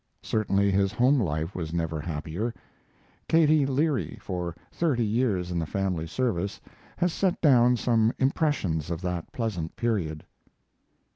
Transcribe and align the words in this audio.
Certainly 0.23 0.71
his 0.71 0.91
home 0.93 1.19
life 1.19 1.53
was 1.53 1.75
never 1.75 2.01
happier. 2.01 2.55
Katie 3.27 3.67
Leary, 3.67 4.17
for 4.19 4.55
thirty 4.71 5.05
years 5.05 5.51
in 5.51 5.59
the 5.59 5.65
family 5.67 6.07
service, 6.07 6.59
has 6.97 7.13
set 7.13 7.39
down 7.39 7.77
some 7.77 8.11
impressions 8.17 8.89
of 8.89 9.01
that 9.01 9.31
pleasant 9.31 9.75
period. 9.75 10.25